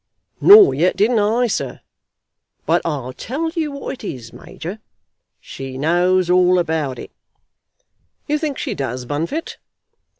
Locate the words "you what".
3.51-4.03